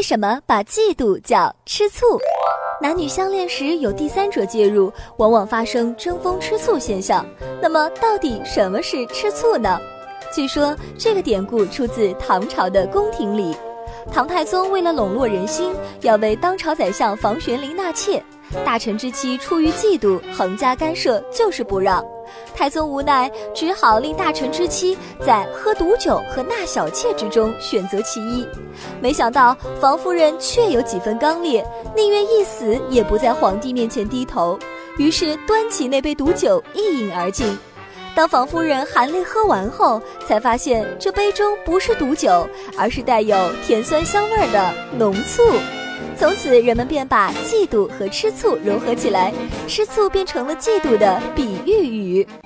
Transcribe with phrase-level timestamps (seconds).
[0.00, 2.18] 为什么把嫉妒叫吃醋？
[2.80, 7.22] 男女相恋时有第三者介入，往往发生争风吃醋现象。
[7.60, 9.78] 那么，到底什么是吃醋呢？
[10.34, 13.54] 据说这个典故出自唐朝的宫廷里，
[14.10, 18.24] 唐太宗为了笼络人心，要为当朝宰相房玄龄纳妾。
[18.64, 22.02] 大臣之妻出于嫉妒，横加干涉，就是不让。
[22.54, 28.46] 太宗无奈，只好令大臣之妻在喝毒酒和纳小妾之中选择其一。
[29.00, 31.64] 没想到房夫人确有几分刚烈，
[31.96, 34.58] 宁愿一死也不在皇帝面前低头。
[34.98, 37.58] 于是端起那杯毒酒一饮而尽。
[38.14, 45.42] 当房夫人含泪喝完后，才发现这杯中不是毒酒，而是带有甜酸香味的浓醋。
[46.18, 49.32] 从此，人们便把嫉妒和吃醋融合起来，
[49.66, 51.49] 吃醋变成了嫉妒的比
[52.10, 52.40] 鱼。